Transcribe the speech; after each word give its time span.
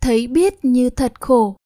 thấy 0.00 0.26
biết 0.26 0.64
như 0.64 0.90
thật 0.90 1.12
khổ. 1.20 1.56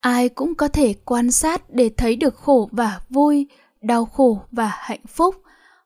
Ai 0.00 0.28
cũng 0.28 0.54
có 0.54 0.68
thể 0.68 0.94
quan 1.04 1.30
sát 1.30 1.70
để 1.70 1.90
thấy 1.96 2.16
được 2.16 2.36
khổ 2.36 2.68
và 2.72 3.00
vui, 3.08 3.46
đau 3.80 4.04
khổ 4.04 4.42
và 4.50 4.70
hạnh 4.74 5.06
phúc. 5.08 5.34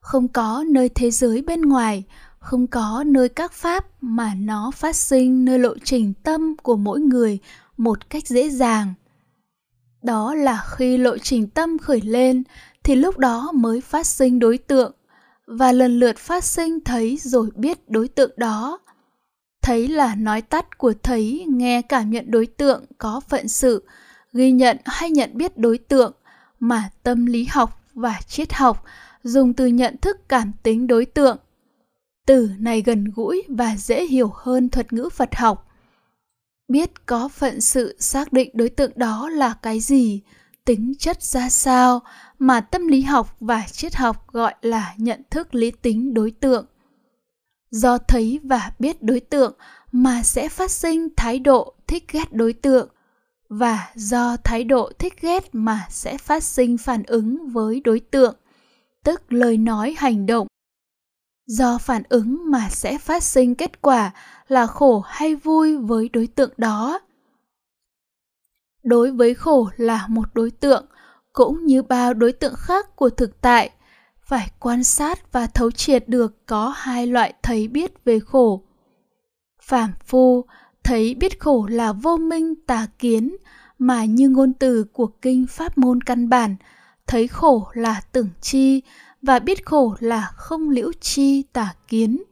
Không 0.00 0.28
có 0.28 0.64
nơi 0.70 0.88
thế 0.88 1.10
giới 1.10 1.42
bên 1.42 1.62
ngoài, 1.62 2.04
không 2.38 2.66
có 2.66 3.04
nơi 3.06 3.28
các 3.28 3.52
pháp 3.52 3.86
mà 4.00 4.34
nó 4.34 4.70
phát 4.70 4.96
sinh 4.96 5.44
nơi 5.44 5.58
lộ 5.58 5.74
trình 5.84 6.12
tâm 6.22 6.56
của 6.62 6.76
mỗi 6.76 7.00
người 7.00 7.38
một 7.76 8.10
cách 8.10 8.26
dễ 8.26 8.48
dàng. 8.48 8.94
Đó 10.02 10.34
là 10.34 10.64
khi 10.76 10.96
lộ 10.96 11.18
trình 11.18 11.48
tâm 11.48 11.78
khởi 11.78 12.00
lên 12.00 12.42
thì 12.84 12.94
lúc 12.94 13.18
đó 13.18 13.52
mới 13.54 13.80
phát 13.80 14.06
sinh 14.06 14.38
đối 14.38 14.58
tượng 14.58 14.92
và 15.46 15.72
lần 15.72 15.98
lượt 15.98 16.18
phát 16.18 16.44
sinh 16.44 16.80
thấy 16.84 17.18
rồi 17.20 17.50
biết 17.54 17.90
đối 17.90 18.08
tượng 18.08 18.30
đó 18.36 18.78
thấy 19.66 19.88
là 19.88 20.14
nói 20.14 20.42
tắt 20.42 20.78
của 20.78 20.92
thấy, 21.02 21.46
nghe 21.48 21.82
cảm 21.82 22.10
nhận 22.10 22.30
đối 22.30 22.46
tượng, 22.46 22.84
có 22.98 23.20
phận 23.28 23.48
sự, 23.48 23.84
ghi 24.32 24.50
nhận 24.50 24.76
hay 24.84 25.10
nhận 25.10 25.30
biết 25.34 25.58
đối 25.58 25.78
tượng, 25.78 26.12
mà 26.60 26.90
tâm 27.02 27.26
lý 27.26 27.46
học 27.50 27.82
và 27.94 28.20
triết 28.26 28.52
học 28.52 28.84
dùng 29.22 29.54
từ 29.54 29.66
nhận 29.66 29.96
thức 29.96 30.28
cảm 30.28 30.52
tính 30.62 30.86
đối 30.86 31.04
tượng. 31.04 31.36
Từ 32.26 32.50
này 32.58 32.82
gần 32.82 33.04
gũi 33.14 33.42
và 33.48 33.76
dễ 33.76 34.06
hiểu 34.06 34.32
hơn 34.34 34.68
thuật 34.68 34.92
ngữ 34.92 35.08
phật 35.12 35.34
học. 35.34 35.68
Biết 36.68 37.06
có 37.06 37.28
phận 37.28 37.60
sự 37.60 37.96
xác 37.98 38.32
định 38.32 38.50
đối 38.54 38.68
tượng 38.68 38.92
đó 38.96 39.28
là 39.28 39.54
cái 39.62 39.80
gì, 39.80 40.20
tính 40.64 40.94
chất 40.98 41.22
ra 41.22 41.50
sao 41.50 42.00
mà 42.38 42.60
tâm 42.60 42.86
lý 42.86 43.02
học 43.02 43.36
và 43.40 43.64
triết 43.72 43.94
học 43.94 44.32
gọi 44.32 44.54
là 44.62 44.94
nhận 44.96 45.22
thức 45.30 45.54
lý 45.54 45.70
tính 45.70 46.14
đối 46.14 46.30
tượng 46.30 46.66
do 47.70 47.98
thấy 47.98 48.40
và 48.42 48.72
biết 48.78 49.02
đối 49.02 49.20
tượng 49.20 49.52
mà 49.92 50.22
sẽ 50.22 50.48
phát 50.48 50.70
sinh 50.70 51.08
thái 51.16 51.38
độ 51.38 51.74
thích 51.86 52.04
ghét 52.12 52.32
đối 52.32 52.52
tượng 52.52 52.88
và 53.48 53.92
do 53.94 54.36
thái 54.44 54.64
độ 54.64 54.92
thích 54.98 55.20
ghét 55.20 55.48
mà 55.52 55.86
sẽ 55.90 56.18
phát 56.18 56.42
sinh 56.42 56.78
phản 56.78 57.02
ứng 57.02 57.48
với 57.48 57.80
đối 57.84 58.00
tượng, 58.00 58.34
tức 59.04 59.32
lời 59.32 59.56
nói 59.56 59.94
hành 59.98 60.26
động. 60.26 60.46
Do 61.46 61.78
phản 61.78 62.02
ứng 62.08 62.50
mà 62.50 62.68
sẽ 62.70 62.98
phát 62.98 63.22
sinh 63.22 63.54
kết 63.54 63.82
quả 63.82 64.12
là 64.48 64.66
khổ 64.66 65.00
hay 65.00 65.34
vui 65.34 65.76
với 65.76 66.08
đối 66.08 66.26
tượng 66.26 66.50
đó. 66.56 67.00
Đối 68.82 69.10
với 69.10 69.34
khổ 69.34 69.70
là 69.76 70.06
một 70.08 70.34
đối 70.34 70.50
tượng, 70.50 70.86
cũng 71.32 71.64
như 71.66 71.82
bao 71.82 72.14
đối 72.14 72.32
tượng 72.32 72.54
khác 72.56 72.96
của 72.96 73.10
thực 73.10 73.40
tại 73.40 73.70
phải 74.26 74.50
quan 74.60 74.84
sát 74.84 75.32
và 75.32 75.46
thấu 75.46 75.70
triệt 75.70 76.08
được 76.08 76.46
có 76.46 76.68
hai 76.76 77.06
loại 77.06 77.34
thấy 77.42 77.68
biết 77.68 78.04
về 78.04 78.18
khổ. 78.18 78.62
Phàm 79.62 79.92
phu, 80.06 80.44
thấy 80.84 81.14
biết 81.14 81.40
khổ 81.40 81.66
là 81.70 81.92
vô 81.92 82.16
minh 82.16 82.54
tà 82.66 82.86
kiến, 82.98 83.36
mà 83.78 84.04
như 84.04 84.28
ngôn 84.28 84.52
từ 84.52 84.84
của 84.92 85.06
kinh 85.06 85.46
pháp 85.46 85.78
môn 85.78 86.00
căn 86.00 86.28
bản, 86.28 86.56
thấy 87.06 87.28
khổ 87.28 87.68
là 87.72 88.00
tưởng 88.12 88.28
chi 88.40 88.82
và 89.22 89.38
biết 89.38 89.66
khổ 89.66 89.96
là 90.00 90.30
không 90.36 90.70
liễu 90.70 90.92
chi 91.00 91.42
tà 91.42 91.74
kiến. 91.88 92.22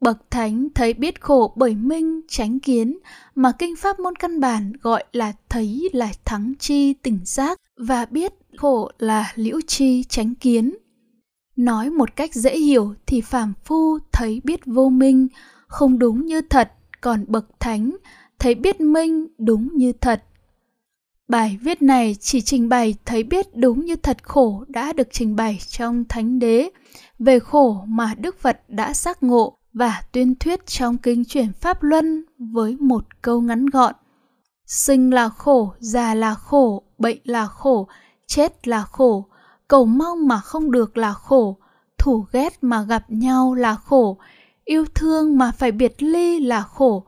Bậc 0.00 0.30
thánh 0.30 0.68
thấy 0.74 0.94
biết 0.94 1.20
khổ 1.20 1.52
bởi 1.56 1.74
minh 1.74 2.20
tránh 2.28 2.60
kiến 2.60 2.98
mà 3.34 3.52
kinh 3.52 3.76
pháp 3.76 4.00
môn 4.00 4.16
căn 4.16 4.40
bản 4.40 4.72
gọi 4.82 5.04
là 5.12 5.32
thấy 5.48 5.88
là 5.92 6.12
thắng 6.24 6.52
chi 6.58 6.94
tỉnh 6.94 7.20
giác 7.24 7.60
và 7.76 8.06
biết 8.10 8.32
khổ 8.56 8.90
là 8.98 9.32
liễu 9.34 9.60
chi 9.66 10.04
tránh 10.04 10.34
kiến. 10.34 10.74
Nói 11.56 11.90
một 11.90 12.16
cách 12.16 12.34
dễ 12.34 12.58
hiểu 12.58 12.94
thì 13.06 13.20
phàm 13.20 13.52
phu 13.64 13.98
thấy 14.12 14.40
biết 14.44 14.60
vô 14.66 14.88
minh, 14.88 15.28
không 15.66 15.98
đúng 15.98 16.26
như 16.26 16.40
thật 16.40 16.72
còn 17.00 17.24
bậc 17.28 17.46
thánh, 17.60 17.96
thấy 18.38 18.54
biết 18.54 18.80
minh 18.80 19.26
đúng 19.38 19.68
như 19.74 19.92
thật. 19.92 20.24
Bài 21.28 21.58
viết 21.62 21.82
này 21.82 22.16
chỉ 22.20 22.40
trình 22.40 22.68
bày 22.68 22.94
thấy 23.04 23.22
biết 23.22 23.56
đúng 23.56 23.84
như 23.84 23.96
thật 23.96 24.22
khổ 24.22 24.64
đã 24.68 24.92
được 24.92 25.08
trình 25.12 25.36
bày 25.36 25.58
trong 25.68 26.04
thánh 26.08 26.38
đế, 26.38 26.70
về 27.18 27.38
khổ 27.38 27.84
mà 27.88 28.14
đức 28.18 28.38
phật 28.38 28.60
đã 28.68 28.94
giác 28.94 29.22
ngộ 29.22 29.58
và 29.72 30.02
tuyên 30.12 30.34
thuyết 30.34 30.66
trong 30.66 30.98
kinh 30.98 31.24
chuyển 31.24 31.52
pháp 31.52 31.82
luân 31.82 32.24
với 32.38 32.76
một 32.80 33.22
câu 33.22 33.40
ngắn 33.40 33.66
gọn. 33.66 33.94
Sinh 34.66 35.14
là 35.14 35.28
khổ, 35.28 35.74
già 35.78 36.14
là 36.14 36.34
khổ 36.34 36.82
bệnh 37.04 37.18
là 37.24 37.46
khổ, 37.46 37.88
chết 38.26 38.68
là 38.68 38.82
khổ, 38.82 39.26
cầu 39.68 39.84
mong 39.84 40.28
mà 40.28 40.40
không 40.40 40.70
được 40.70 40.96
là 40.96 41.12
khổ 41.12 41.58
thủ 42.04 42.26
ghét 42.32 42.58
mà 42.60 42.82
gặp 42.82 43.04
nhau 43.08 43.54
là 43.54 43.74
khổ, 43.74 44.18
yêu 44.64 44.84
thương 44.94 45.38
mà 45.38 45.52
phải 45.52 45.72
biệt 45.72 46.02
ly 46.02 46.40
là 46.40 46.62
khổ, 46.62 47.04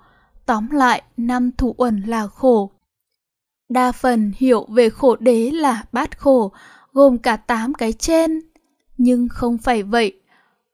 tóm 0.46 0.70
lại 0.70 1.02
năm 1.16 1.50
thủ 1.58 1.74
uẩn 1.76 2.00
là 2.00 2.26
khổ. 2.26 2.70
Đa 3.68 3.92
phần 3.92 4.32
hiểu 4.36 4.66
về 4.68 4.90
khổ 4.90 5.16
đế 5.16 5.50
là 5.50 5.84
bát 5.92 6.18
khổ, 6.18 6.52
gồm 6.92 7.18
cả 7.18 7.36
tám 7.36 7.74
cái 7.74 7.92
trên. 7.92 8.40
Nhưng 8.98 9.28
không 9.28 9.58
phải 9.58 9.82
vậy, 9.82 10.20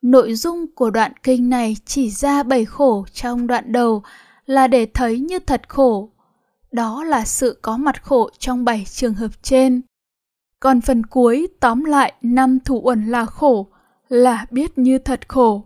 nội 0.03 0.35
dung 0.35 0.67
của 0.75 0.91
đoạn 0.91 1.13
kinh 1.23 1.51
này 1.51 1.77
chỉ 1.85 2.11
ra 2.11 2.43
bảy 2.43 2.65
khổ 2.65 3.05
trong 3.13 3.47
đoạn 3.47 3.73
đầu 3.73 4.03
là 4.47 4.67
để 4.67 4.87
thấy 4.95 5.21
như 5.21 5.39
thật 5.39 5.69
khổ 5.69 6.11
đó 6.73 7.05
là 7.05 7.25
sự 7.25 7.59
có 7.63 7.77
mặt 7.77 8.03
khổ 8.03 8.31
trong 8.39 8.65
bảy 8.65 8.85
trường 8.85 9.15
hợp 9.15 9.43
trên. 9.43 9.83
Còn 10.61 10.81
phần 10.81 11.07
cuối 11.07 11.49
tóm 11.61 11.85
lại 11.85 12.13
năm 12.23 12.59
thủ 12.65 12.81
uẩn 12.85 13.07
là 13.07 13.27
khổ 13.27 13.67
là 14.09 14.47
biết 14.51 14.79
như 14.79 14.99
thật 14.99 15.29
khổ. 15.29 15.65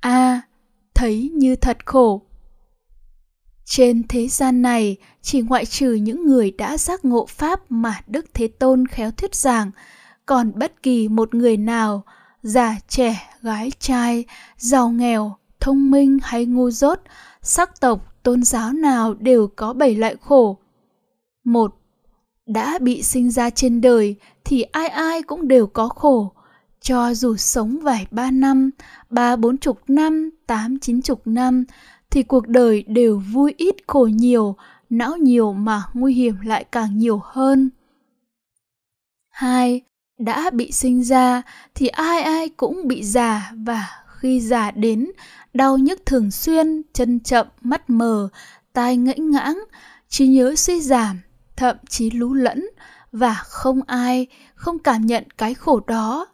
A 0.00 0.10
à, 0.10 0.42
thấy 0.94 1.30
như 1.34 1.56
thật 1.56 1.86
khổ. 1.86 2.22
Trên 3.64 4.02
thế 4.08 4.28
gian 4.28 4.62
này 4.62 4.96
chỉ 5.22 5.40
ngoại 5.40 5.66
trừ 5.66 5.92
những 5.92 6.26
người 6.26 6.50
đã 6.50 6.78
giác 6.78 7.04
ngộ 7.04 7.26
pháp 7.26 7.60
mà 7.68 8.00
đức 8.06 8.26
thế 8.34 8.48
tôn 8.48 8.86
khéo 8.86 9.10
thuyết 9.10 9.34
giảng 9.34 9.70
còn 10.26 10.52
bất 10.54 10.82
kỳ 10.82 11.08
một 11.08 11.34
người 11.34 11.56
nào 11.56 12.02
già 12.42 12.76
trẻ 12.88 13.36
gái 13.42 13.70
trai 13.78 14.24
giàu 14.56 14.88
nghèo 14.88 15.36
thông 15.60 15.90
minh 15.90 16.18
hay 16.22 16.46
ngu 16.46 16.70
dốt 16.70 17.00
sắc 17.42 17.80
tộc 17.80 18.13
tôn 18.24 18.42
giáo 18.42 18.72
nào 18.72 19.14
đều 19.14 19.48
có 19.56 19.72
bảy 19.72 19.94
loại 19.94 20.16
khổ. 20.20 20.58
Một, 21.44 21.74
đã 22.46 22.78
bị 22.78 23.02
sinh 23.02 23.30
ra 23.30 23.50
trên 23.50 23.80
đời 23.80 24.16
thì 24.44 24.62
ai 24.62 24.88
ai 24.88 25.22
cũng 25.22 25.48
đều 25.48 25.66
có 25.66 25.88
khổ, 25.88 26.32
cho 26.80 27.14
dù 27.14 27.36
sống 27.36 27.78
vài 27.82 28.06
ba 28.10 28.30
năm, 28.30 28.70
ba 29.10 29.36
bốn 29.36 29.58
chục 29.58 29.78
năm, 29.88 30.30
tám 30.46 30.78
chín 30.78 31.02
chục 31.02 31.20
năm 31.24 31.64
thì 32.10 32.22
cuộc 32.22 32.48
đời 32.48 32.84
đều 32.86 33.22
vui 33.32 33.54
ít 33.56 33.74
khổ 33.86 34.08
nhiều, 34.12 34.56
não 34.90 35.16
nhiều 35.16 35.52
mà 35.52 35.82
nguy 35.94 36.14
hiểm 36.14 36.34
lại 36.44 36.64
càng 36.72 36.98
nhiều 36.98 37.20
hơn. 37.24 37.70
Hai, 39.30 39.82
đã 40.18 40.50
bị 40.50 40.72
sinh 40.72 41.04
ra 41.04 41.42
thì 41.74 41.86
ai 41.86 42.22
ai 42.22 42.48
cũng 42.48 42.88
bị 42.88 43.02
già 43.02 43.52
và 43.56 44.03
khi 44.24 44.40
già 44.40 44.70
đến, 44.70 45.10
đau 45.54 45.78
nhức 45.78 46.06
thường 46.06 46.30
xuyên, 46.30 46.82
chân 46.92 47.20
chậm, 47.20 47.46
mắt 47.60 47.90
mờ, 47.90 48.28
tai 48.72 48.96
ngẫy 48.96 49.18
ngãng, 49.18 49.64
trí 50.08 50.26
nhớ 50.26 50.54
suy 50.56 50.80
giảm, 50.80 51.20
thậm 51.56 51.76
chí 51.88 52.10
lú 52.10 52.34
lẫn 52.34 52.66
và 53.12 53.34
không 53.34 53.80
ai, 53.86 54.26
không 54.54 54.78
cảm 54.78 55.06
nhận 55.06 55.24
cái 55.38 55.54
khổ 55.54 55.80
đó. 55.86 56.26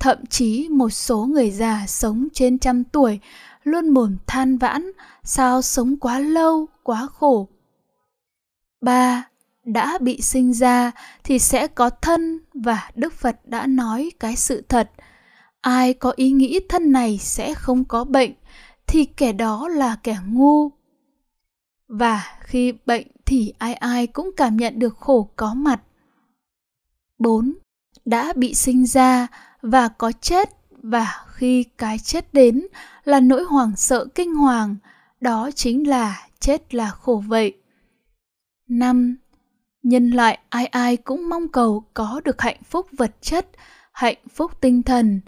Thậm 0.00 0.26
chí 0.26 0.68
một 0.68 0.90
số 0.90 1.24
người 1.24 1.50
già 1.50 1.84
sống 1.88 2.28
trên 2.32 2.58
trăm 2.58 2.84
tuổi 2.84 3.20
luôn 3.64 3.88
mồm 3.88 4.16
than 4.26 4.58
vãn, 4.58 4.90
sao 5.24 5.62
sống 5.62 5.96
quá 5.96 6.18
lâu, 6.18 6.68
quá 6.82 7.06
khổ? 7.06 7.48
Ba, 8.80 9.28
đã 9.64 9.98
bị 10.00 10.22
sinh 10.22 10.52
ra 10.52 10.90
thì 11.24 11.38
sẽ 11.38 11.66
có 11.66 11.90
thân 11.90 12.38
và 12.54 12.90
đức 12.94 13.12
phật 13.12 13.36
đã 13.44 13.66
nói 13.66 14.10
cái 14.20 14.36
sự 14.36 14.62
thật 14.68 14.90
ai 15.62 15.94
có 15.94 16.12
ý 16.16 16.30
nghĩ 16.30 16.60
thân 16.68 16.92
này 16.92 17.18
sẽ 17.18 17.54
không 17.54 17.84
có 17.84 18.04
bệnh 18.04 18.32
thì 18.86 19.04
kẻ 19.04 19.32
đó 19.32 19.68
là 19.68 19.96
kẻ 20.02 20.18
ngu 20.26 20.70
và 21.88 22.24
khi 22.40 22.72
bệnh 22.86 23.06
thì 23.26 23.52
ai 23.58 23.74
ai 23.74 24.06
cũng 24.06 24.30
cảm 24.36 24.56
nhận 24.56 24.78
được 24.78 24.96
khổ 24.98 25.30
có 25.36 25.54
mặt 25.54 25.80
4. 27.22 27.54
Đã 28.04 28.32
bị 28.36 28.54
sinh 28.54 28.86
ra 28.86 29.26
và 29.60 29.88
có 29.88 30.12
chết 30.20 30.50
và 30.82 31.24
khi 31.26 31.64
cái 31.78 31.98
chết 31.98 32.34
đến 32.34 32.66
là 33.04 33.20
nỗi 33.20 33.44
hoảng 33.44 33.76
sợ 33.76 34.06
kinh 34.14 34.34
hoàng, 34.34 34.76
đó 35.20 35.50
chính 35.54 35.88
là 35.88 36.28
chết 36.40 36.74
là 36.74 36.90
khổ 36.90 37.22
vậy. 37.26 37.52
5. 38.68 39.16
Nhân 39.82 40.10
loại 40.10 40.38
ai 40.48 40.66
ai 40.66 40.96
cũng 40.96 41.28
mong 41.28 41.48
cầu 41.48 41.84
có 41.94 42.20
được 42.24 42.40
hạnh 42.40 42.62
phúc 42.64 42.86
vật 42.92 43.14
chất, 43.20 43.48
hạnh 43.92 44.18
phúc 44.34 44.52
tinh 44.60 44.82
thần, 44.82 45.20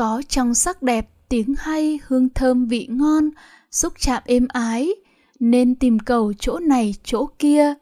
có 0.00 0.22
trong 0.28 0.54
sắc 0.54 0.82
đẹp, 0.82 1.10
tiếng 1.28 1.54
hay, 1.58 2.00
hương 2.06 2.28
thơm 2.28 2.66
vị 2.66 2.86
ngon, 2.90 3.30
xúc 3.70 3.92
chạm 3.98 4.22
êm 4.26 4.48
ái, 4.48 4.88
nên 5.40 5.74
tìm 5.74 5.98
cầu 5.98 6.32
chỗ 6.38 6.58
này 6.58 6.94
chỗ 7.04 7.26
kia. 7.38 7.74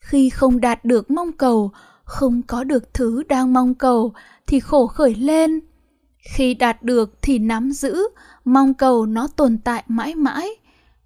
Khi 0.00 0.30
không 0.30 0.60
đạt 0.60 0.84
được 0.84 1.10
mong 1.10 1.32
cầu, 1.32 1.70
không 2.04 2.42
có 2.42 2.64
được 2.64 2.94
thứ 2.94 3.22
đang 3.28 3.52
mong 3.52 3.74
cầu 3.74 4.12
thì 4.46 4.60
khổ 4.60 4.86
khởi 4.86 5.14
lên 5.14 5.60
khi 6.36 6.54
đạt 6.54 6.82
được 6.82 7.14
thì 7.22 7.38
nắm 7.38 7.70
giữ 7.70 7.96
mong 8.44 8.74
cầu 8.74 9.06
nó 9.06 9.28
tồn 9.36 9.58
tại 9.64 9.84
mãi 9.88 10.14
mãi 10.14 10.48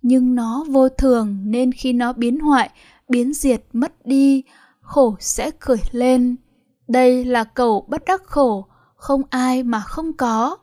nhưng 0.03 0.35
nó 0.35 0.65
vô 0.69 0.89
thường 0.89 1.39
nên 1.45 1.73
khi 1.73 1.93
nó 1.93 2.13
biến 2.13 2.41
hoại 2.41 2.71
biến 3.09 3.35
diệt 3.35 3.63
mất 3.73 4.07
đi 4.07 4.43
khổ 4.81 5.17
sẽ 5.21 5.51
khởi 5.61 5.81
lên 5.91 6.37
đây 6.89 7.25
là 7.25 7.45
cầu 7.45 7.87
bất 7.89 8.05
đắc 8.05 8.23
khổ 8.27 8.67
không 9.05 9.23
ai 9.31 9.63
mà 9.63 9.81
không 9.81 10.13
có 10.13 10.57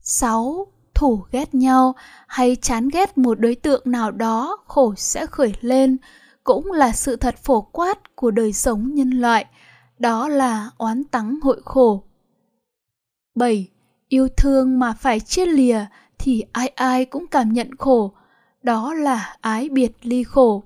6. 0.00 0.66
Thủ 0.94 1.24
ghét 1.32 1.54
nhau 1.54 1.94
hay 2.26 2.56
chán 2.56 2.88
ghét 2.88 3.18
một 3.18 3.40
đối 3.40 3.54
tượng 3.54 3.82
nào 3.84 4.10
đó 4.10 4.58
khổ 4.66 4.94
sẽ 4.96 5.26
khởi 5.26 5.54
lên 5.60 5.96
cũng 6.44 6.72
là 6.72 6.92
sự 6.92 7.16
thật 7.16 7.36
phổ 7.42 7.60
quát 7.60 8.16
của 8.16 8.30
đời 8.30 8.52
sống 8.52 8.94
nhân 8.94 9.10
loại, 9.10 9.46
đó 9.98 10.28
là 10.28 10.70
oán 10.78 11.04
tắng 11.04 11.38
hội 11.42 11.60
khổ. 11.64 12.02
7. 13.34 13.68
Yêu 14.08 14.28
thương 14.36 14.78
mà 14.78 14.92
phải 14.92 15.20
chia 15.20 15.46
lìa 15.46 15.84
thì 16.18 16.44
ai 16.52 16.68
ai 16.68 17.04
cũng 17.04 17.26
cảm 17.26 17.52
nhận 17.52 17.76
khổ, 17.76 18.12
đó 18.62 18.94
là 18.94 19.36
ái 19.40 19.68
biệt 19.68 19.92
ly 20.02 20.24
khổ. 20.24 20.62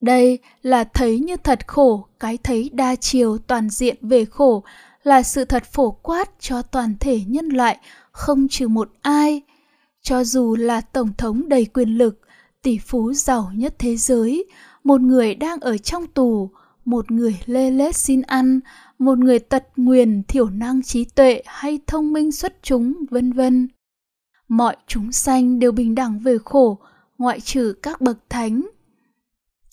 Đây 0.00 0.38
là 0.62 0.84
thấy 0.84 1.18
như 1.18 1.36
thật 1.36 1.66
khổ, 1.66 2.06
cái 2.20 2.38
thấy 2.42 2.70
đa 2.72 2.94
chiều 2.94 3.38
toàn 3.38 3.70
diện 3.70 3.96
về 4.00 4.24
khổ 4.24 4.64
là 5.08 5.22
sự 5.22 5.44
thật 5.44 5.64
phổ 5.64 5.90
quát 5.90 6.30
cho 6.40 6.62
toàn 6.62 6.94
thể 7.00 7.20
nhân 7.26 7.48
loại, 7.48 7.78
không 8.12 8.48
trừ 8.48 8.68
một 8.68 8.90
ai. 9.02 9.42
Cho 10.02 10.24
dù 10.24 10.56
là 10.56 10.80
tổng 10.80 11.08
thống 11.18 11.48
đầy 11.48 11.64
quyền 11.64 11.88
lực, 11.88 12.20
tỷ 12.62 12.78
phú 12.78 13.12
giàu 13.12 13.50
nhất 13.54 13.74
thế 13.78 13.96
giới, 13.96 14.44
một 14.84 15.00
người 15.00 15.34
đang 15.34 15.60
ở 15.60 15.78
trong 15.78 16.06
tù, 16.06 16.50
một 16.84 17.10
người 17.10 17.40
lê 17.46 17.70
lết 17.70 17.96
xin 17.96 18.22
ăn, 18.22 18.60
một 18.98 19.18
người 19.18 19.38
tật 19.38 19.64
nguyền 19.76 20.22
thiểu 20.28 20.50
năng 20.50 20.82
trí 20.82 21.04
tuệ 21.04 21.42
hay 21.46 21.80
thông 21.86 22.12
minh 22.12 22.32
xuất 22.32 22.62
chúng, 22.62 22.94
vân 23.10 23.32
vân. 23.32 23.68
Mọi 24.48 24.76
chúng 24.86 25.12
sanh 25.12 25.58
đều 25.58 25.72
bình 25.72 25.94
đẳng 25.94 26.18
về 26.18 26.38
khổ, 26.44 26.78
ngoại 27.18 27.40
trừ 27.40 27.74
các 27.82 28.00
bậc 28.00 28.18
thánh. 28.30 28.66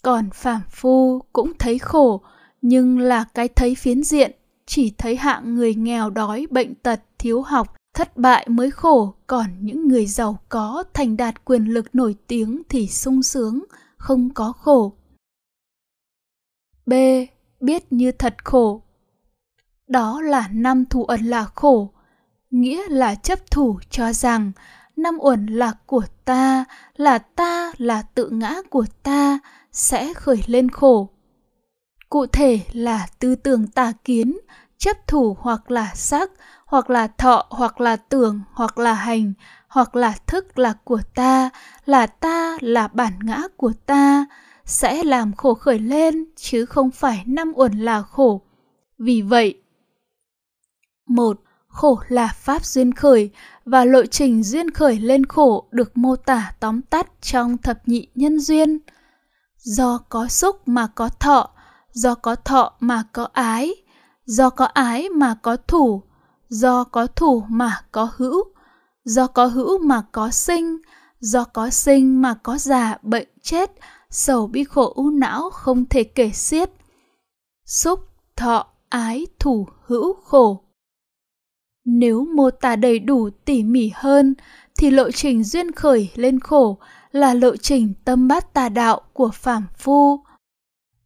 Còn 0.03 0.29
phàm 0.33 0.61
phu 0.71 1.21
cũng 1.33 1.51
thấy 1.59 1.79
khổ, 1.79 2.21
nhưng 2.61 2.99
là 2.99 3.25
cái 3.33 3.47
thấy 3.47 3.75
phiến 3.75 4.03
diện, 4.03 4.31
chỉ 4.65 4.93
thấy 4.97 5.15
hạng 5.15 5.55
người 5.55 5.75
nghèo 5.75 6.09
đói, 6.09 6.47
bệnh 6.51 6.75
tật, 6.75 7.01
thiếu 7.17 7.41
học, 7.41 7.75
thất 7.93 8.17
bại 8.17 8.47
mới 8.49 8.71
khổ, 8.71 9.13
còn 9.27 9.47
những 9.59 9.87
người 9.87 10.05
giàu 10.05 10.39
có, 10.49 10.83
thành 10.93 11.17
đạt 11.17 11.45
quyền 11.45 11.65
lực 11.65 11.95
nổi 11.95 12.15
tiếng 12.27 12.61
thì 12.69 12.87
sung 12.87 13.23
sướng, 13.23 13.63
không 13.97 14.33
có 14.33 14.51
khổ. 14.51 14.93
B. 16.85 16.93
Biết 17.59 17.93
như 17.93 18.11
thật 18.11 18.35
khổ 18.43 18.81
Đó 19.87 20.21
là 20.21 20.47
năm 20.51 20.85
thủ 20.85 21.05
ẩn 21.05 21.25
là 21.25 21.45
khổ, 21.45 21.91
nghĩa 22.51 22.89
là 22.89 23.15
chấp 23.15 23.51
thủ 23.51 23.79
cho 23.89 24.13
rằng 24.13 24.51
năm 24.95 25.17
uẩn 25.19 25.45
là 25.45 25.73
của 25.85 26.03
ta, 26.25 26.65
là 26.95 27.17
ta, 27.17 27.71
là 27.77 28.01
tự 28.01 28.29
ngã 28.29 28.61
của 28.69 28.85
ta, 29.03 29.39
sẽ 29.71 30.13
khởi 30.13 30.43
lên 30.47 30.69
khổ. 30.69 31.09
Cụ 32.15 32.25
thể 32.25 32.59
là 32.71 33.07
tư 33.19 33.35
tưởng 33.35 33.67
tà 33.67 33.93
kiến, 34.03 34.37
chấp 34.77 35.07
thủ 35.07 35.37
hoặc 35.39 35.71
là 35.71 35.91
sắc, 35.95 36.31
hoặc 36.65 36.89
là 36.89 37.07
thọ, 37.07 37.45
hoặc 37.49 37.81
là 37.81 37.95
tưởng, 37.95 38.41
hoặc 38.51 38.77
là 38.77 38.93
hành, 38.93 39.33
hoặc 39.67 39.95
là 39.95 40.13
thức 40.27 40.59
là 40.59 40.73
của 40.83 41.01
ta, 41.15 41.49
là 41.85 42.07
ta, 42.07 42.57
là 42.61 42.87
bản 42.87 43.13
ngã 43.23 43.41
của 43.57 43.71
ta, 43.85 44.25
sẽ 44.65 45.03
làm 45.03 45.33
khổ 45.33 45.53
khởi 45.53 45.79
lên, 45.79 46.25
chứ 46.35 46.65
không 46.65 46.91
phải 46.91 47.23
năm 47.25 47.53
uẩn 47.55 47.79
là 47.79 48.01
khổ. 48.01 48.41
Vì 48.99 49.21
vậy, 49.21 49.61
một 51.07 51.39
Khổ 51.67 51.99
là 52.07 52.27
pháp 52.27 52.65
duyên 52.65 52.93
khởi 52.93 53.29
và 53.65 53.85
lộ 53.85 54.05
trình 54.05 54.43
duyên 54.43 54.71
khởi 54.71 54.99
lên 54.99 55.25
khổ 55.25 55.67
được 55.71 55.97
mô 55.97 56.15
tả 56.15 56.51
tóm 56.59 56.81
tắt 56.81 57.07
trong 57.21 57.57
thập 57.57 57.87
nhị 57.87 58.07
nhân 58.15 58.39
duyên. 58.39 58.79
Do 59.57 59.97
có 60.09 60.27
xúc 60.27 60.67
mà 60.67 60.87
có 60.87 61.09
thọ, 61.09 61.54
do 61.95 62.15
có 62.15 62.35
thọ 62.35 62.73
mà 62.79 63.03
có 63.13 63.27
ái, 63.33 63.73
do 64.25 64.49
có 64.49 64.65
ái 64.65 65.09
mà 65.09 65.35
có 65.41 65.57
thủ, 65.67 66.01
do 66.49 66.83
có 66.83 67.07
thủ 67.07 67.43
mà 67.49 67.81
có 67.91 68.09
hữu, 68.17 68.43
do 69.05 69.27
có 69.27 69.45
hữu 69.45 69.77
mà 69.77 70.01
có 70.11 70.31
sinh, 70.31 70.77
do 71.19 71.43
có 71.43 71.69
sinh 71.69 72.21
mà 72.21 72.33
có 72.43 72.57
già 72.57 72.97
bệnh 73.01 73.27
chết, 73.41 73.71
sầu 74.09 74.47
bi 74.47 74.63
khổ 74.63 74.93
u 74.95 75.09
não 75.09 75.49
không 75.49 75.85
thể 75.85 76.03
kể 76.03 76.29
xiết. 76.29 76.69
Xúc, 77.65 77.99
thọ, 78.35 78.67
ái, 78.89 79.25
thủ, 79.39 79.67
hữu, 79.85 80.13
khổ. 80.13 80.61
Nếu 81.85 82.25
mô 82.35 82.49
tả 82.51 82.75
đầy 82.75 82.99
đủ 82.99 83.29
tỉ 83.45 83.63
mỉ 83.63 83.91
hơn, 83.93 84.35
thì 84.77 84.91
lộ 84.91 85.11
trình 85.11 85.43
duyên 85.43 85.71
khởi 85.71 86.11
lên 86.15 86.39
khổ 86.39 86.77
là 87.11 87.33
lộ 87.33 87.55
trình 87.55 87.93
tâm 88.05 88.27
bát 88.27 88.53
tà 88.53 88.69
đạo 88.69 89.01
của 89.13 89.29
phàm 89.33 89.67
phu. 89.77 90.19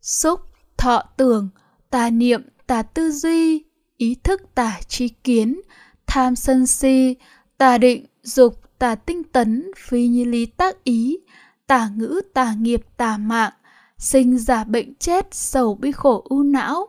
Xúc, 0.01 0.39
thọ 0.79 1.03
tưởng, 1.17 1.49
tà 1.89 2.09
niệm, 2.09 2.41
tà 2.67 2.81
tư 2.81 3.11
duy, 3.11 3.63
ý 3.97 4.15
thức 4.15 4.41
tà 4.55 4.79
tri 4.87 5.07
kiến, 5.07 5.61
tham 6.07 6.35
sân 6.35 6.67
si, 6.67 7.15
tà 7.57 7.77
định, 7.77 8.05
dục, 8.23 8.79
tà 8.79 8.95
tinh 8.95 9.23
tấn, 9.23 9.71
phi 9.77 10.07
như 10.07 10.25
lý 10.25 10.45
tác 10.45 10.83
ý, 10.83 11.17
tà 11.67 11.89
ngữ, 11.95 12.21
tà 12.33 12.53
nghiệp, 12.53 12.81
tà 12.97 13.17
mạng, 13.17 13.53
sinh 13.97 14.37
giả 14.37 14.63
bệnh 14.63 14.95
chết, 14.95 15.27
sầu 15.31 15.75
bi 15.75 15.91
khổ 15.91 16.25
u 16.29 16.43
não. 16.43 16.87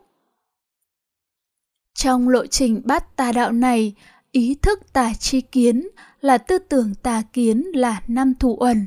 Trong 1.95 2.29
lộ 2.29 2.47
trình 2.47 2.83
bắt 2.85 3.17
tà 3.17 3.33
đạo 3.33 3.53
này, 3.53 3.95
ý 4.33 4.55
thức 4.63 4.93
tà 4.93 5.15
tri 5.15 5.41
kiến 5.41 5.89
là 6.21 6.39
tư 6.39 6.59
tưởng 6.59 6.95
tà 6.95 7.23
kiến 7.33 7.65
là 7.75 8.03
năm 8.07 8.35
thủ 8.35 8.57
uẩn. 8.61 8.87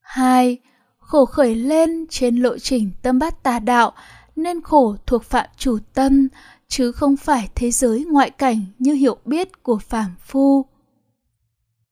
2. 0.00 0.58
Khổ 1.10 1.24
khởi 1.24 1.54
lên 1.54 2.06
trên 2.10 2.36
lộ 2.36 2.58
trình 2.58 2.90
tâm 3.02 3.18
bát 3.18 3.42
tà 3.42 3.58
đạo 3.58 3.92
nên 4.36 4.60
khổ 4.60 4.96
thuộc 5.06 5.24
phạm 5.24 5.46
chủ 5.56 5.78
tâm 5.94 6.28
chứ 6.68 6.92
không 6.92 7.16
phải 7.16 7.48
thế 7.54 7.70
giới 7.70 8.04
ngoại 8.04 8.30
cảnh 8.30 8.64
như 8.78 8.92
hiểu 8.92 9.16
biết 9.24 9.62
của 9.62 9.78
phàm 9.78 10.14
phu. 10.20 10.66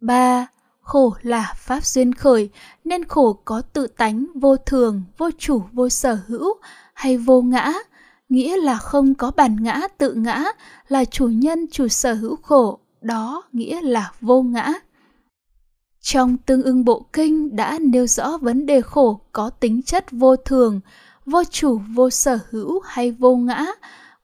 3. 0.01 0.47
Khổ 0.81 1.15
là 1.23 1.53
pháp 1.57 1.87
duyên 1.87 2.15
khởi 2.15 2.51
nên 2.85 3.05
khổ 3.05 3.33
có 3.45 3.61
tự 3.61 3.87
tánh 3.87 4.27
vô 4.35 4.57
thường, 4.57 5.03
vô 5.19 5.31
chủ, 5.39 5.63
vô 5.73 5.89
sở 5.89 6.19
hữu 6.27 6.55
hay 6.95 7.17
vô 7.17 7.43
ngã, 7.43 7.73
nghĩa 8.29 8.57
là 8.57 8.79
không 8.79 9.15
có 9.15 9.31
bản 9.37 9.57
ngã 9.61 9.81
tự 9.99 10.13
ngã 10.13 10.45
là 10.89 11.05
chủ 11.05 11.29
nhân 11.29 11.67
chủ 11.73 11.89
sở 11.89 12.15
hữu 12.15 12.37
khổ, 12.37 12.79
đó 13.01 13.43
nghĩa 13.53 13.81
là 13.81 14.13
vô 14.21 14.43
ngã. 14.43 14.73
Trong 16.11 16.37
tương 16.37 16.63
ưng 16.63 16.85
bộ 16.85 17.07
kinh 17.13 17.57
đã 17.57 17.79
nêu 17.79 18.07
rõ 18.07 18.39
vấn 18.39 18.67
đề 18.67 18.81
khổ 18.81 19.21
có 19.33 19.51
tính 19.51 19.83
chất 19.83 20.05
vô 20.11 20.37
thường, 20.37 20.81
vô 21.27 21.45
chủ, 21.45 21.81
vô 21.95 22.11
sở 22.11 22.39
hữu 22.51 22.81
hay 22.85 23.11
vô 23.11 23.37
ngã 23.37 23.67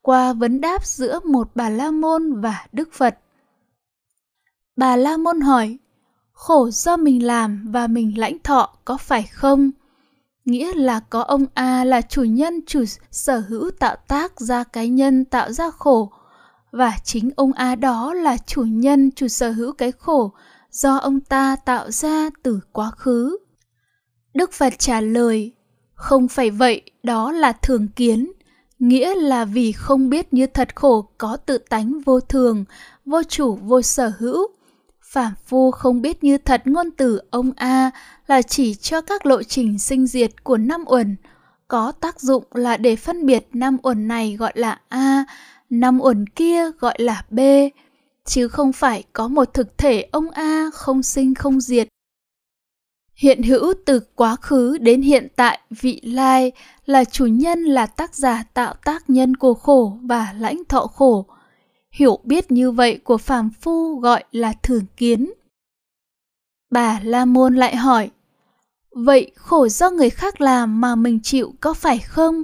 qua 0.03 0.33
vấn 0.33 0.61
đáp 0.61 0.87
giữa 0.87 1.21
một 1.25 1.51
bà 1.55 1.69
La 1.69 1.91
Môn 1.91 2.41
và 2.41 2.67
Đức 2.73 2.89
Phật. 2.93 3.19
Bà 4.77 4.97
La 4.97 5.17
Môn 5.17 5.41
hỏi, 5.41 5.79
khổ 6.33 6.71
do 6.71 6.97
mình 6.97 7.27
làm 7.27 7.67
và 7.71 7.87
mình 7.87 8.19
lãnh 8.19 8.39
thọ 8.39 8.75
có 8.85 8.97
phải 8.97 9.23
không? 9.23 9.71
Nghĩa 10.45 10.75
là 10.75 11.01
có 11.01 11.21
ông 11.21 11.47
A 11.55 11.85
là 11.85 12.01
chủ 12.01 12.23
nhân 12.23 12.61
chủ 12.67 12.85
sở 13.11 13.39
hữu 13.39 13.71
tạo 13.79 13.97
tác 14.09 14.41
ra 14.41 14.65
cái 14.65 14.89
nhân 14.89 15.25
tạo 15.25 15.53
ra 15.53 15.71
khổ, 15.71 16.13
và 16.73 16.93
chính 17.05 17.31
ông 17.37 17.53
A 17.53 17.75
đó 17.75 18.15
là 18.15 18.37
chủ 18.37 18.63
nhân 18.63 19.11
chủ 19.11 19.29
sở 19.29 19.51
hữu 19.51 19.73
cái 19.73 19.93
khổ 19.93 20.33
do 20.75 20.97
ông 20.97 21.21
ta 21.21 21.57
tạo 21.57 21.91
ra 21.91 22.31
từ 22.43 22.61
quá 22.73 22.91
khứ. 22.91 23.37
Đức 24.35 24.53
Phật 24.53 24.73
trả 24.79 25.01
lời, 25.01 25.53
không 25.95 26.29
phải 26.29 26.51
vậy, 26.51 26.83
đó 27.03 27.33
là 27.33 27.53
thường 27.53 27.89
kiến, 27.89 28.33
nghĩa 28.79 29.15
là 29.15 29.45
vì 29.45 29.73
không 29.73 30.11
biết 30.11 30.33
như 30.33 30.47
thật 30.47 30.77
khổ 30.77 31.09
có 31.19 31.37
tự 31.37 31.59
tánh 31.59 32.01
vô 32.01 32.21
thường, 32.21 32.65
vô 33.07 33.23
chủ 33.23 33.55
vô 33.55 33.83
sở 33.83 34.13
hữu. 34.19 34.47
Phạm 35.03 35.33
phu 35.47 35.71
không 35.71 36.03
biết 36.03 36.25
như 36.25 36.39
thật 36.39 36.63
ngôn 36.65 36.91
từ 36.91 37.21
ông 37.31 37.53
A 37.57 37.91
là 38.27 38.43
chỉ 38.43 38.75
cho 38.75 39.01
các 39.01 39.27
lộ 39.27 39.43
trình 39.43 39.79
sinh 39.79 40.07
diệt 40.07 40.45
của 40.45 40.57
năm 40.57 40.85
uẩn, 40.87 41.17
có 41.69 41.93
tác 41.93 42.21
dụng 42.21 42.45
là 42.51 42.77
để 42.77 42.97
phân 42.97 43.27
biệt 43.27 43.49
năm 43.53 43.77
uẩn 43.83 44.09
này 44.09 44.37
gọi 44.37 44.53
là 44.55 44.81
A, 44.89 45.25
năm 45.71 46.01
uẩn 46.01 46.27
kia 46.27 46.71
gọi 46.71 46.95
là 46.99 47.25
B, 47.31 47.41
chứ 48.25 48.49
không 48.49 48.73
phải 48.73 49.05
có 49.13 49.29
một 49.29 49.55
thực 49.55 49.79
thể 49.79 50.09
ông 50.13 50.31
A 50.31 50.71
không 50.73 51.03
sinh 51.03 51.35
không 51.35 51.61
diệt. 51.61 51.89
Hiện 53.15 53.43
hữu 53.43 53.75
từ 53.87 54.01
quá 54.15 54.37
khứ 54.37 54.79
đến 54.79 55.03
hiện 55.03 55.29
tại 55.37 55.61
vị 55.71 56.01
lai 56.03 56.53
là 56.87 57.05
chủ 57.05 57.27
nhân 57.27 57.63
là 57.63 57.87
tác 57.87 58.15
giả 58.15 58.45
tạo 58.55 58.75
tác 58.85 59.11
nhân 59.11 59.37
của 59.37 59.55
khổ 59.55 59.99
và 60.03 60.35
lãnh 60.39 60.63
thọ 60.69 60.87
khổ. 60.87 61.27
Hiểu 61.91 62.19
biết 62.25 62.51
như 62.51 62.71
vậy 62.71 62.99
của 63.05 63.19
phàm 63.19 63.51
phu 63.61 63.99
gọi 63.99 64.25
là 64.33 64.53
thường 64.63 64.85
kiến. 64.97 65.33
Bà 66.71 67.01
La 67.05 67.25
Môn 67.25 67.57
lại 67.57 67.77
hỏi, 67.77 68.11
vậy 68.91 69.31
khổ 69.35 69.69
do 69.69 69.91
người 69.91 70.11
khác 70.11 70.41
làm 70.41 70.81
mà 70.81 70.95
mình 70.95 71.21
chịu 71.23 71.55
có 71.61 71.75
phải 71.75 71.99
không? 71.99 72.43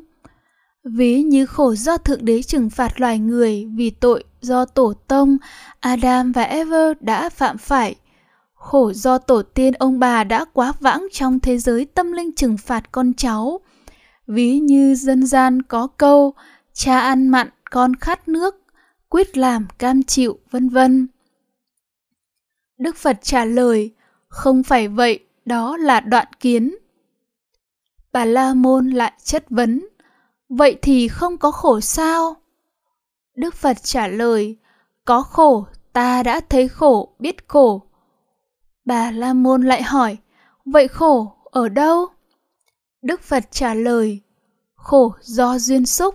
Ví 0.85 1.23
như 1.23 1.47
khổ 1.47 1.75
do 1.75 1.97
Thượng 1.97 2.25
Đế 2.25 2.43
trừng 2.43 2.71
phạt 2.71 3.01
loài 3.01 3.19
người 3.19 3.67
vì 3.75 3.91
tội 3.91 4.25
do 4.41 4.65
tổ 4.65 4.93
tông 4.93 5.37
Adam 5.81 6.33
và 6.33 6.43
Eve 6.43 6.95
đã 7.01 7.29
phạm 7.29 7.59
phải. 7.59 7.95
Khổ 8.55 8.93
do 8.93 9.19
tổ 9.19 9.43
tiên 9.43 9.73
ông 9.73 9.99
bà 9.99 10.25
đã 10.25 10.45
quá 10.53 10.73
vãng 10.81 11.07
trong 11.13 11.41
thế 11.41 11.59
giới 11.59 11.85
tâm 11.85 12.13
linh 12.13 12.33
trừng 12.33 12.57
phạt 12.57 12.93
con 12.93 13.15
cháu. 13.15 13.61
Ví 14.27 14.59
như 14.59 14.95
dân 14.95 15.27
gian 15.27 15.63
có 15.63 15.87
câu 15.87 16.35
cha 16.73 17.01
ăn 17.01 17.29
mặn 17.29 17.49
con 17.71 17.97
khát 17.97 18.29
nước, 18.29 18.57
quyết 19.09 19.37
làm 19.37 19.67
cam 19.79 20.03
chịu 20.03 20.39
vân 20.51 20.69
vân. 20.69 21.09
Đức 22.79 22.97
Phật 22.97 23.19
trả 23.23 23.45
lời, 23.45 23.91
không 24.29 24.63
phải 24.63 24.89
vậy, 24.89 25.21
đó 25.45 25.77
là 25.77 26.01
đoạn 26.01 26.27
kiến. 26.41 26.75
Bà 28.13 28.25
La 28.25 28.55
Môn 28.55 28.91
lại 28.91 29.13
chất 29.23 29.51
vấn, 29.51 29.89
vậy 30.51 30.79
thì 30.83 31.09
không 31.09 31.39
có 31.39 31.51
khổ 31.51 31.81
sao? 31.81 32.37
Đức 33.37 33.55
Phật 33.55 33.77
trả 33.83 34.07
lời, 34.07 34.57
có 35.05 35.23
khổ, 35.23 35.67
ta 35.93 36.23
đã 36.23 36.41
thấy 36.49 36.69
khổ, 36.69 37.15
biết 37.19 37.49
khổ. 37.49 37.83
Bà 38.85 39.11
La 39.11 39.33
Môn 39.33 39.63
lại 39.63 39.83
hỏi, 39.83 40.17
vậy 40.65 40.89
khổ 40.89 41.37
ở 41.45 41.69
đâu? 41.69 42.07
Đức 43.03 43.23
Phật 43.23 43.45
trả 43.51 43.75
lời, 43.75 44.21
khổ 44.75 45.13
do 45.21 45.59
duyên 45.59 45.87
xúc. 45.87 46.15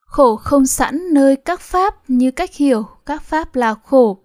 Khổ 0.00 0.36
không 0.36 0.66
sẵn 0.66 1.00
nơi 1.14 1.36
các 1.36 1.60
pháp 1.60 2.10
như 2.10 2.30
cách 2.30 2.54
hiểu 2.54 2.86
các 3.06 3.22
pháp 3.22 3.54
là 3.54 3.74
khổ. 3.74 4.18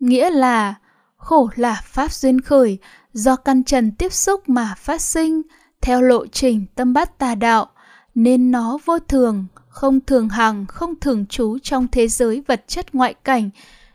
Nghĩa 0.00 0.30
là 0.30 0.74
khổ 1.16 1.50
là 1.56 1.80
pháp 1.84 2.12
duyên 2.12 2.40
khởi 2.40 2.78
do 3.12 3.36
căn 3.36 3.64
trần 3.64 3.92
tiếp 3.92 4.12
xúc 4.12 4.48
mà 4.48 4.74
phát 4.78 5.00
sinh 5.00 5.42
theo 5.80 6.02
lộ 6.02 6.26
trình 6.26 6.66
tâm 6.74 6.92
bát 6.92 7.18
tà 7.18 7.34
đạo 7.34 7.70
nên 8.18 8.50
nó 8.50 8.78
vô 8.84 8.98
thường, 8.98 9.46
không 9.68 10.00
thường 10.00 10.28
hằng, 10.28 10.66
không 10.66 10.94
thường 11.00 11.26
trú 11.26 11.58
trong 11.58 11.86
thế 11.92 12.08
giới 12.08 12.42
vật 12.46 12.64
chất 12.66 12.94
ngoại 12.94 13.14
cảnh 13.14 13.50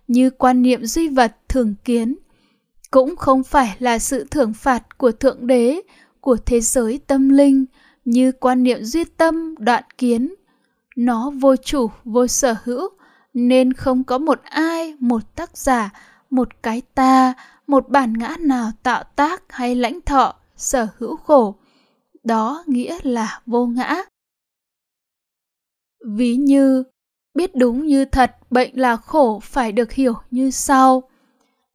như 0.08 0.30
quan 0.30 0.62
niệm 0.62 0.86
duy 0.86 1.08
vật 1.08 1.36
thường 1.48 1.76
kiến. 1.86 2.16
Cũng 2.92 3.16
không 3.16 3.44
phải 3.44 3.76
là 3.80 4.00
sự 4.00 4.28
thưởng 4.32 4.54
phạt 4.54 4.98
của 4.98 5.12
Thượng 5.12 5.48
Đế, 5.48 5.82
của 6.22 6.38
thế 6.46 6.62
giới 6.62 7.00
tâm 7.08 7.30
linh 7.30 7.66
như 8.06 8.32
quan 8.32 8.64
niệm 8.64 8.84
duy 8.84 9.04
tâm, 9.04 9.56
đoạn 9.60 9.84
kiến. 9.98 10.34
Nó 10.96 11.30
vô 11.30 11.56
chủ, 11.56 11.90
vô 12.04 12.28
sở 12.28 12.56
hữu, 12.64 12.90
nên 13.34 13.74
không 13.74 14.04
có 14.04 14.18
một 14.18 14.42
ai, 14.44 14.96
một 15.00 15.36
tác 15.36 15.58
giả, 15.58 15.90
một 16.30 16.50
cái 16.64 16.82
ta, 16.96 17.34
một 17.68 17.90
bản 17.90 18.14
ngã 18.14 18.36
nào 18.40 18.72
tạo 18.84 19.04
tác 19.16 19.44
hay 19.50 19.76
lãnh 19.76 20.02
thọ, 20.02 20.36
sở 20.58 20.88
hữu 20.98 21.16
khổ. 21.16 21.56
Đó 22.24 22.64
nghĩa 22.68 22.98
là 23.04 23.42
vô 23.46 23.66
ngã. 23.66 24.04
Ví 26.08 26.36
như, 26.36 26.84
biết 27.34 27.56
đúng 27.56 27.86
như 27.88 28.06
thật 28.06 28.36
bệnh 28.50 28.80
là 28.80 28.96
khổ 28.96 29.40
phải 29.44 29.72
được 29.72 29.92
hiểu 29.92 30.14
như 30.32 30.52
sau. 30.52 31.04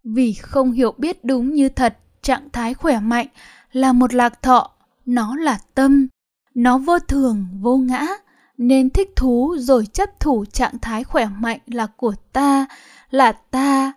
Vì 0.05 0.33
không 0.33 0.73
hiểu 0.73 0.95
biết 0.99 1.25
đúng 1.25 1.55
như 1.55 1.69
thật 1.69 1.99
trạng 2.23 2.49
thái 2.53 2.75
khỏe 2.75 3.01
mạnh 3.01 3.27
là 3.73 3.93
một 3.93 4.15
lạc 4.15 4.43
thọ, 4.43 4.71
nó 5.07 5.37
là 5.37 5.59
tâm, 5.75 6.09
nó 6.55 6.79
vô 6.79 6.99
thường, 6.99 7.47
vô 7.61 7.77
ngã, 7.77 8.07
nên 8.59 8.91
thích 8.91 9.11
thú 9.17 9.57
rồi 9.59 9.87
chấp 9.87 10.21
thủ 10.21 10.45
trạng 10.45 10.79
thái 10.79 11.05
khỏe 11.05 11.29
mạnh 11.41 11.61
là 11.67 11.87
của 11.87 12.15
ta, 12.33 12.67
là 13.11 13.33
ta, 13.33 13.93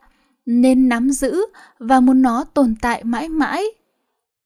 nên 0.45 0.89
nắm 0.89 1.09
giữ 1.09 1.41
và 1.79 1.99
muốn 1.99 2.21
nó 2.21 2.43
tồn 2.43 2.75
tại 2.81 3.03
mãi 3.03 3.29
mãi. 3.29 3.63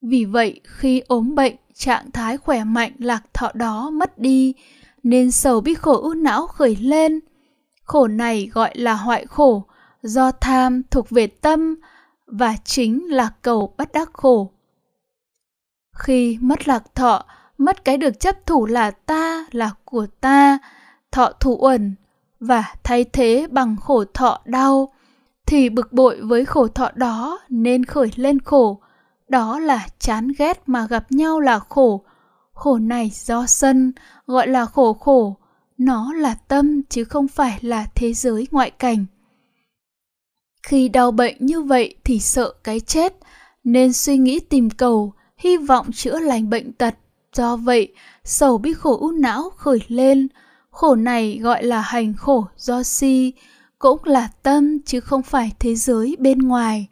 Vì 0.01 0.25
vậy, 0.25 0.62
khi 0.63 1.00
ốm 1.08 1.36
bệnh, 1.36 1.56
trạng 1.74 2.12
thái 2.12 2.38
khỏe 2.38 2.63
mạnh 2.63 2.92
lạc 3.00 3.24
thọ 3.34 3.51
đó 3.54 3.89
mất 3.89 4.20
đi, 4.20 4.54
nên 5.05 5.31
sầu 5.31 5.62
bi 5.62 5.74
khổ 5.74 6.01
ưu 6.01 6.13
não 6.13 6.47
khởi 6.47 6.75
lên. 6.75 7.19
Khổ 7.83 8.07
này 8.07 8.50
gọi 8.53 8.71
là 8.74 8.93
hoại 8.93 9.25
khổ, 9.25 9.63
do 10.01 10.31
tham 10.31 10.81
thuộc 10.91 11.09
về 11.09 11.27
tâm 11.27 11.75
và 12.27 12.55
chính 12.63 13.05
là 13.09 13.29
cầu 13.41 13.74
bất 13.77 13.93
đắc 13.93 14.09
khổ. 14.13 14.51
Khi 15.97 16.38
mất 16.41 16.67
lạc 16.67 16.95
thọ, 16.95 17.25
mất 17.57 17.85
cái 17.85 17.97
được 17.97 18.19
chấp 18.19 18.45
thủ 18.45 18.65
là 18.65 18.91
ta, 18.91 19.45
là 19.51 19.71
của 19.85 20.07
ta, 20.21 20.59
thọ 21.12 21.31
thủ 21.39 21.57
uẩn 21.62 21.95
và 22.39 22.74
thay 22.83 23.03
thế 23.03 23.47
bằng 23.51 23.75
khổ 23.81 24.03
thọ 24.13 24.39
đau, 24.45 24.93
thì 25.45 25.69
bực 25.69 25.93
bội 25.93 26.21
với 26.21 26.45
khổ 26.45 26.67
thọ 26.67 26.91
đó 26.95 27.39
nên 27.50 27.85
khởi 27.85 28.12
lên 28.15 28.39
khổ. 28.39 28.81
Đó 29.27 29.59
là 29.59 29.88
chán 30.00 30.31
ghét 30.38 30.63
mà 30.65 30.88
gặp 30.89 31.12
nhau 31.12 31.39
là 31.39 31.59
khổ. 31.59 32.01
Khổ 32.55 32.77
này 32.77 33.12
do 33.13 33.45
sân, 33.45 33.91
gọi 34.27 34.47
là 34.47 34.65
khổ 34.65 34.93
khổ. 34.93 35.38
Nó 35.77 36.13
là 36.13 36.35
tâm 36.47 36.83
chứ 36.83 37.03
không 37.03 37.27
phải 37.27 37.59
là 37.62 37.85
thế 37.95 38.13
giới 38.13 38.47
ngoại 38.51 38.71
cảnh. 38.71 39.05
Khi 40.63 40.89
đau 40.89 41.12
bệnh 41.12 41.35
như 41.39 41.62
vậy 41.62 41.95
thì 42.03 42.19
sợ 42.19 42.53
cái 42.63 42.79
chết, 42.79 43.13
nên 43.63 43.93
suy 43.93 44.17
nghĩ 44.17 44.39
tìm 44.39 44.69
cầu, 44.69 45.13
hy 45.38 45.57
vọng 45.57 45.91
chữa 45.91 46.19
lành 46.19 46.50
bệnh 46.50 46.74
tật. 46.74 46.95
Do 47.35 47.55
vậy, 47.55 47.93
sầu 48.24 48.57
bi 48.57 48.74
khổ 48.74 48.97
u 49.00 49.12
não 49.12 49.50
khởi 49.50 49.79
lên. 49.88 50.27
Khổ 50.71 50.95
này 50.95 51.39
gọi 51.41 51.63
là 51.63 51.81
hành 51.81 52.13
khổ 52.13 52.45
do 52.57 52.83
si, 52.83 53.33
cũng 53.79 54.00
là 54.03 54.29
tâm 54.43 54.81
chứ 54.81 55.00
không 55.00 55.21
phải 55.21 55.51
thế 55.59 55.75
giới 55.75 56.15
bên 56.19 56.39
ngoài. 56.39 56.88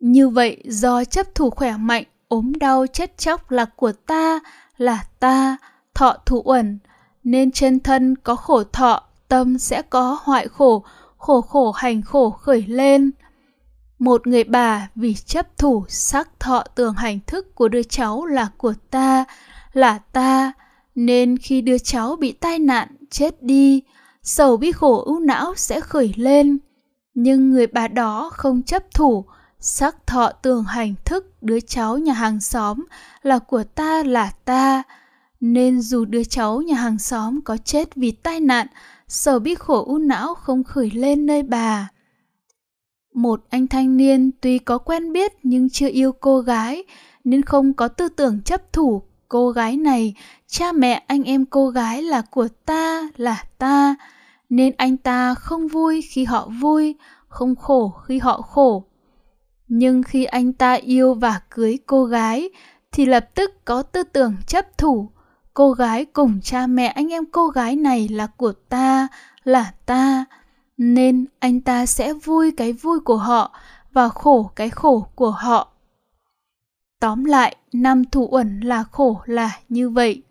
Như 0.00 0.28
vậy 0.28 0.62
do 0.64 1.04
chấp 1.04 1.34
thủ 1.34 1.50
khỏe 1.50 1.76
mạnh, 1.76 2.04
ốm 2.28 2.52
đau 2.54 2.86
chết 2.86 3.18
chóc 3.18 3.50
là 3.50 3.64
của 3.64 3.92
ta, 3.92 4.40
là 4.76 5.04
ta, 5.20 5.56
thọ 5.94 6.16
thủ 6.26 6.42
uẩn, 6.44 6.78
nên 7.24 7.50
trên 7.50 7.80
thân 7.80 8.16
có 8.16 8.36
khổ 8.36 8.64
thọ, 8.64 9.02
tâm 9.28 9.58
sẽ 9.58 9.82
có 9.82 10.18
hoại 10.22 10.48
khổ, 10.48 10.84
khổ 11.18 11.40
khổ 11.40 11.72
hành 11.72 12.02
khổ 12.02 12.30
khởi 12.30 12.64
lên. 12.68 13.10
Một 13.98 14.26
người 14.26 14.44
bà 14.44 14.88
vì 14.94 15.14
chấp 15.14 15.58
thủ 15.58 15.84
sắc 15.88 16.40
thọ 16.40 16.64
tưởng 16.74 16.94
hành 16.94 17.18
thức 17.26 17.54
của 17.54 17.68
đứa 17.68 17.82
cháu 17.82 18.24
là 18.24 18.48
của 18.56 18.74
ta, 18.90 19.24
là 19.72 19.98
ta, 19.98 20.52
nên 20.94 21.38
khi 21.38 21.60
đứa 21.60 21.78
cháu 21.78 22.16
bị 22.16 22.32
tai 22.32 22.58
nạn, 22.58 22.88
chết 23.10 23.42
đi, 23.42 23.82
sầu 24.22 24.56
bi 24.56 24.72
khổ 24.72 25.02
ưu 25.06 25.20
não 25.20 25.54
sẽ 25.56 25.80
khởi 25.80 26.14
lên. 26.16 26.58
Nhưng 27.14 27.50
người 27.50 27.66
bà 27.66 27.88
đó 27.88 28.30
không 28.32 28.62
chấp 28.62 28.94
thủ, 28.94 29.24
sắc 29.60 30.06
thọ 30.06 30.30
tường 30.42 30.64
hành 30.64 30.94
thức 31.04 31.42
đứa 31.42 31.60
cháu 31.60 31.98
nhà 31.98 32.12
hàng 32.12 32.40
xóm 32.40 32.84
là 33.22 33.38
của 33.38 33.64
ta 33.64 34.02
là 34.02 34.32
ta, 34.44 34.82
nên 35.40 35.80
dù 35.80 36.04
đứa 36.04 36.24
cháu 36.24 36.60
nhà 36.62 36.74
hàng 36.74 36.98
xóm 36.98 37.40
có 37.40 37.56
chết 37.56 37.94
vì 37.94 38.10
tai 38.10 38.40
nạn, 38.40 38.66
sở 39.08 39.38
bi 39.38 39.54
khổ 39.54 39.84
u 39.86 39.98
não 39.98 40.34
không 40.34 40.64
khởi 40.64 40.90
lên 40.90 41.26
nơi 41.26 41.42
bà. 41.42 41.88
Một 43.14 43.44
anh 43.50 43.66
thanh 43.66 43.96
niên 43.96 44.30
tuy 44.40 44.58
có 44.58 44.78
quen 44.78 45.12
biết 45.12 45.32
nhưng 45.42 45.70
chưa 45.70 45.88
yêu 45.88 46.12
cô 46.12 46.40
gái, 46.40 46.84
nên 47.24 47.42
không 47.42 47.72
có 47.72 47.88
tư 47.88 48.08
tưởng 48.08 48.42
chấp 48.42 48.72
thủ 48.72 49.02
cô 49.28 49.50
gái 49.50 49.76
này, 49.76 50.14
cha 50.46 50.72
mẹ 50.72 51.04
anh 51.06 51.22
em 51.22 51.46
cô 51.46 51.68
gái 51.68 52.02
là 52.02 52.22
của 52.30 52.48
ta, 52.66 53.08
là 53.16 53.44
ta, 53.58 53.96
nên 54.48 54.74
anh 54.76 54.96
ta 54.96 55.34
không 55.34 55.68
vui 55.68 56.02
khi 56.02 56.24
họ 56.24 56.48
vui, 56.60 56.94
không 57.28 57.56
khổ 57.56 57.88
khi 57.88 58.18
họ 58.18 58.42
khổ. 58.42 58.84
Nhưng 59.68 60.02
khi 60.02 60.24
anh 60.24 60.52
ta 60.52 60.72
yêu 60.72 61.14
và 61.14 61.40
cưới 61.50 61.78
cô 61.86 62.04
gái 62.04 62.50
thì 62.92 63.06
lập 63.06 63.34
tức 63.34 63.64
có 63.64 63.82
tư 63.82 64.02
tưởng 64.02 64.34
chấp 64.46 64.78
thủ. 64.78 65.10
Cô 65.54 65.72
gái 65.72 66.04
cùng 66.04 66.40
cha 66.42 66.66
mẹ 66.66 66.86
anh 66.86 67.12
em 67.12 67.24
cô 67.32 67.48
gái 67.48 67.76
này 67.76 68.08
là 68.08 68.26
của 68.26 68.52
ta, 68.52 69.08
là 69.44 69.72
ta, 69.86 70.24
nên 70.76 71.26
anh 71.38 71.60
ta 71.60 71.86
sẽ 71.86 72.12
vui 72.12 72.52
cái 72.56 72.72
vui 72.72 73.00
của 73.00 73.16
họ 73.16 73.60
và 73.92 74.08
khổ 74.08 74.50
cái 74.56 74.70
khổ 74.70 75.06
của 75.14 75.30
họ. 75.30 75.72
Tóm 77.00 77.24
lại, 77.24 77.56
năm 77.72 78.04
thủ 78.04 78.28
uẩn 78.30 78.60
là 78.60 78.84
khổ 78.84 79.20
là 79.24 79.58
như 79.68 79.90
vậy. 79.90 80.22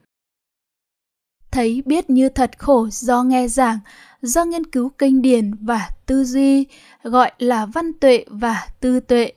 Thấy 1.55 1.83
biết 1.85 2.09
như 2.09 2.29
thật 2.29 2.51
khổ 2.57 2.87
do 2.91 3.23
nghe 3.23 3.47
giảng, 3.47 3.79
do 4.21 4.45
nghiên 4.45 4.65
cứu 4.65 4.89
kinh 4.89 5.21
điển 5.21 5.51
và 5.61 5.89
tư 6.05 6.23
duy, 6.23 6.65
gọi 7.03 7.31
là 7.39 7.65
văn 7.65 7.93
tuệ 7.93 8.25
và 8.27 8.67
tư 8.79 8.99
tuệ. 8.99 9.31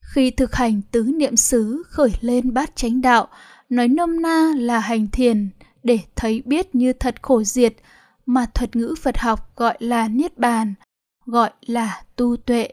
Khi 0.00 0.30
thực 0.30 0.54
hành 0.54 0.80
tứ 0.90 1.02
niệm 1.02 1.36
xứ 1.36 1.82
khởi 1.88 2.10
lên 2.20 2.54
bát 2.54 2.76
chánh 2.76 3.00
đạo, 3.00 3.28
nói 3.68 3.88
nôm 3.88 4.22
na 4.22 4.52
là 4.56 4.78
hành 4.78 5.06
thiền 5.12 5.48
để 5.82 5.98
thấy 6.16 6.42
biết 6.44 6.74
như 6.74 6.92
thật 6.92 7.14
khổ 7.22 7.42
diệt, 7.42 7.74
mà 8.26 8.46
thuật 8.54 8.76
ngữ 8.76 8.94
Phật 9.02 9.18
học 9.18 9.56
gọi 9.56 9.76
là 9.80 10.08
niết 10.08 10.38
bàn, 10.38 10.74
gọi 11.26 11.50
là 11.66 12.02
tu 12.16 12.36
tuệ. 12.36 12.68